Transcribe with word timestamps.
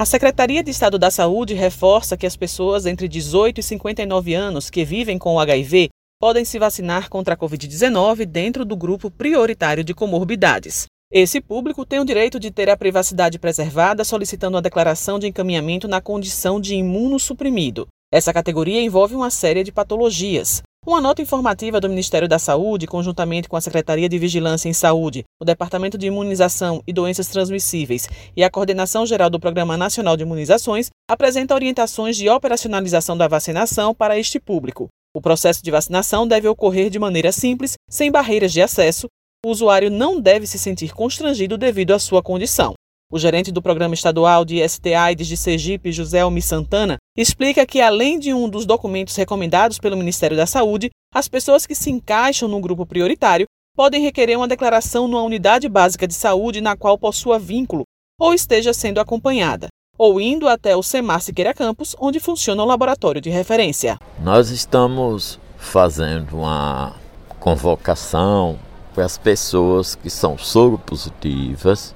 A 0.00 0.06
Secretaria 0.06 0.64
de 0.64 0.70
Estado 0.70 0.98
da 0.98 1.10
Saúde 1.10 1.52
reforça 1.52 2.16
que 2.16 2.24
as 2.24 2.34
pessoas 2.34 2.86
entre 2.86 3.06
18 3.06 3.60
e 3.60 3.62
59 3.62 4.32
anos 4.32 4.70
que 4.70 4.82
vivem 4.82 5.18
com 5.18 5.34
o 5.34 5.38
HIV 5.38 5.90
podem 6.18 6.42
se 6.42 6.58
vacinar 6.58 7.10
contra 7.10 7.34
a 7.34 7.36
Covid-19 7.36 8.24
dentro 8.24 8.64
do 8.64 8.74
grupo 8.74 9.10
prioritário 9.10 9.84
de 9.84 9.92
comorbidades. 9.92 10.86
Esse 11.12 11.38
público 11.38 11.84
tem 11.84 12.00
o 12.00 12.04
direito 12.06 12.40
de 12.40 12.50
ter 12.50 12.70
a 12.70 12.78
privacidade 12.78 13.38
preservada 13.38 14.02
solicitando 14.02 14.56
a 14.56 14.62
declaração 14.62 15.18
de 15.18 15.26
encaminhamento 15.26 15.86
na 15.86 16.00
condição 16.00 16.58
de 16.58 16.76
imunossuprimido. 16.76 17.86
Essa 18.10 18.32
categoria 18.32 18.80
envolve 18.80 19.14
uma 19.14 19.28
série 19.28 19.62
de 19.62 19.70
patologias. 19.70 20.62
Uma 20.86 20.98
nota 20.98 21.20
informativa 21.20 21.78
do 21.78 21.90
Ministério 21.90 22.26
da 22.26 22.38
Saúde, 22.38 22.86
conjuntamente 22.86 23.50
com 23.50 23.54
a 23.54 23.60
Secretaria 23.60 24.08
de 24.08 24.18
Vigilância 24.18 24.66
em 24.66 24.72
Saúde, 24.72 25.24
o 25.38 25.44
Departamento 25.44 25.98
de 25.98 26.06
Imunização 26.06 26.82
e 26.86 26.92
Doenças 26.92 27.28
Transmissíveis 27.28 28.08
e 28.34 28.42
a 28.42 28.48
Coordenação 28.48 29.04
Geral 29.04 29.28
do 29.28 29.38
Programa 29.38 29.76
Nacional 29.76 30.16
de 30.16 30.22
Imunizações, 30.22 30.88
apresenta 31.06 31.54
orientações 31.54 32.16
de 32.16 32.30
operacionalização 32.30 33.14
da 33.14 33.28
vacinação 33.28 33.94
para 33.94 34.18
este 34.18 34.40
público. 34.40 34.88
O 35.14 35.20
processo 35.20 35.62
de 35.62 35.70
vacinação 35.70 36.26
deve 36.26 36.48
ocorrer 36.48 36.88
de 36.88 36.98
maneira 36.98 37.30
simples, 37.30 37.74
sem 37.86 38.10
barreiras 38.10 38.50
de 38.50 38.62
acesso, 38.62 39.06
o 39.44 39.50
usuário 39.50 39.90
não 39.90 40.18
deve 40.18 40.46
se 40.46 40.58
sentir 40.58 40.94
constrangido 40.94 41.58
devido 41.58 41.92
à 41.92 41.98
sua 41.98 42.22
condição. 42.22 42.72
O 43.12 43.18
gerente 43.18 43.50
do 43.50 43.60
Programa 43.60 43.92
Estadual 43.92 44.44
de 44.44 44.62
ST-AIDS 44.66 45.26
de 45.26 45.36
Sergipe, 45.36 45.90
José 45.90 46.20
Almi 46.20 46.40
Santana, 46.40 46.96
explica 47.16 47.66
que, 47.66 47.80
além 47.80 48.20
de 48.20 48.32
um 48.32 48.48
dos 48.48 48.64
documentos 48.64 49.16
recomendados 49.16 49.80
pelo 49.80 49.96
Ministério 49.96 50.36
da 50.36 50.46
Saúde, 50.46 50.90
as 51.12 51.26
pessoas 51.26 51.66
que 51.66 51.74
se 51.74 51.90
encaixam 51.90 52.48
no 52.48 52.60
grupo 52.60 52.86
prioritário 52.86 53.46
podem 53.76 54.00
requerer 54.00 54.36
uma 54.36 54.46
declaração 54.46 55.08
numa 55.08 55.24
unidade 55.24 55.68
básica 55.68 56.06
de 56.06 56.14
saúde 56.14 56.60
na 56.60 56.76
qual 56.76 56.96
possua 56.96 57.36
vínculo 57.36 57.82
ou 58.16 58.32
esteja 58.32 58.72
sendo 58.72 59.00
acompanhada, 59.00 59.66
ou 59.98 60.20
indo 60.20 60.46
até 60.46 60.76
o 60.76 60.82
Semar 60.82 61.20
Siqueira 61.20 61.52
Campos, 61.52 61.96
onde 61.98 62.20
funciona 62.20 62.62
o 62.62 62.66
laboratório 62.66 63.20
de 63.20 63.28
referência. 63.28 63.98
Nós 64.22 64.50
estamos 64.50 65.40
fazendo 65.56 66.36
uma 66.36 66.94
convocação 67.40 68.56
para 68.94 69.04
as 69.04 69.18
pessoas 69.18 69.96
que 69.96 70.10
são 70.10 70.38
soropositivas, 70.38 71.92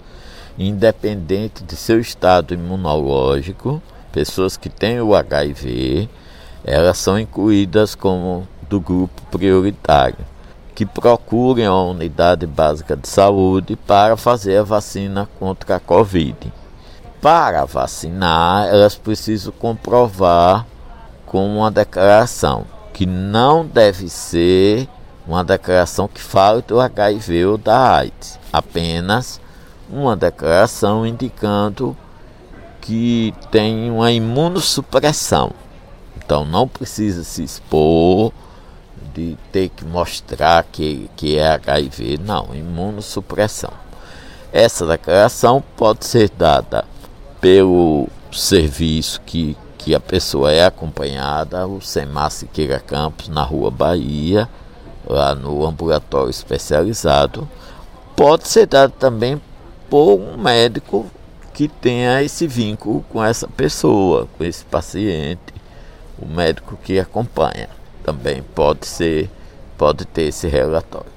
independente 0.58 1.64
de 1.64 1.76
seu 1.76 2.00
estado 2.00 2.54
imunológico, 2.54 3.82
pessoas 4.12 4.56
que 4.56 4.68
têm 4.68 5.00
o 5.00 5.14
HIV, 5.14 6.08
elas 6.64 6.98
são 6.98 7.18
incluídas 7.18 7.94
como 7.94 8.46
do 8.68 8.80
grupo 8.80 9.22
prioritário, 9.30 10.24
que 10.74 10.86
procurem 10.86 11.66
a 11.66 11.74
unidade 11.74 12.46
básica 12.46 12.96
de 12.96 13.08
saúde 13.08 13.76
para 13.76 14.16
fazer 14.16 14.58
a 14.58 14.62
vacina 14.62 15.28
contra 15.38 15.76
a 15.76 15.80
Covid. 15.80 16.52
Para 17.20 17.64
vacinar, 17.64 18.68
elas 18.68 18.94
precisam 18.96 19.52
comprovar 19.52 20.66
com 21.26 21.58
uma 21.58 21.70
declaração 21.70 22.64
que 22.92 23.06
não 23.06 23.66
deve 23.66 24.08
ser 24.08 24.88
uma 25.26 25.42
declaração 25.42 26.06
que 26.06 26.20
fale 26.20 26.62
do 26.62 26.80
HIV 26.80 27.46
ou 27.46 27.58
da 27.58 27.96
AIDS, 27.96 28.38
apenas 28.52 29.40
uma 29.90 30.16
declaração 30.16 31.06
indicando 31.06 31.96
que 32.80 33.34
tem 33.50 33.90
uma 33.90 34.12
imunossupressão. 34.12 35.52
Então 36.16 36.44
não 36.44 36.66
precisa 36.66 37.24
se 37.24 37.42
expor 37.42 38.32
de 39.14 39.36
ter 39.52 39.68
que 39.68 39.84
mostrar 39.84 40.64
que, 40.64 41.08
que 41.16 41.38
é 41.38 41.48
HIV, 41.48 42.18
não, 42.18 42.54
imunossupressão. 42.54 43.70
Essa 44.52 44.86
declaração 44.86 45.62
pode 45.76 46.04
ser 46.04 46.30
dada 46.30 46.84
pelo 47.40 48.08
serviço 48.32 49.20
que, 49.24 49.56
que 49.78 49.94
a 49.94 50.00
pessoa 50.00 50.52
é 50.52 50.64
acompanhada, 50.64 51.66
o 51.66 51.80
SEMAR 51.80 52.30
Siqueira 52.30 52.80
Campos, 52.80 53.28
na 53.28 53.42
Rua 53.42 53.70
Bahia, 53.70 54.48
lá 55.06 55.34
no 55.34 55.66
ambulatório 55.66 56.30
especializado, 56.30 57.48
pode 58.16 58.48
ser 58.48 58.66
dado 58.66 58.92
também 58.92 59.40
por 59.88 60.18
um 60.18 60.36
médico 60.36 61.06
que 61.52 61.68
tenha 61.68 62.22
esse 62.22 62.46
vínculo 62.46 63.04
com 63.10 63.22
essa 63.22 63.46
pessoa, 63.46 64.28
com 64.36 64.44
esse 64.44 64.64
paciente, 64.64 65.54
o 66.18 66.26
médico 66.26 66.76
que 66.82 66.98
acompanha 66.98 67.68
também 68.02 68.42
pode 68.54 68.86
ser, 68.86 69.30
pode 69.78 70.04
ter 70.04 70.24
esse 70.24 70.48
relatório. 70.48 71.12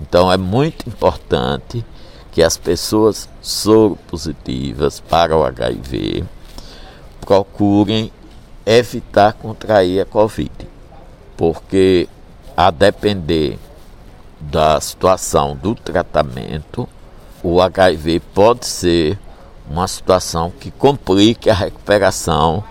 Então 0.00 0.30
é 0.32 0.36
muito 0.36 0.88
importante 0.88 1.84
que 2.32 2.42
as 2.42 2.56
pessoas 2.56 3.28
soropositivas 3.40 5.00
para 5.00 5.36
o 5.36 5.44
HIV 5.44 6.24
procurem 7.20 8.10
evitar 8.66 9.34
contrair 9.34 10.00
a 10.00 10.04
Covid, 10.04 10.50
porque 11.36 12.08
a 12.56 12.70
depender 12.70 13.58
da 14.40 14.80
situação 14.80 15.56
do 15.56 15.74
tratamento, 15.74 16.88
o 17.44 17.60
HIV 17.60 18.20
pode 18.32 18.66
ser 18.66 19.18
uma 19.70 19.86
situação 19.86 20.50
que 20.50 20.70
complique 20.70 21.50
a 21.50 21.54
recuperação 21.54 22.64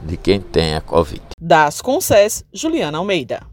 de 0.00 0.16
quem 0.16 0.40
tem 0.40 0.74
a 0.74 0.80
Covid. 0.80 1.20
Das 1.38 1.82
Conces, 1.82 2.42
Juliana 2.50 2.98
Almeida. 2.98 3.38